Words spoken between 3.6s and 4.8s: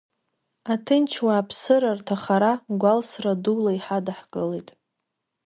иҳадаҳкылеит.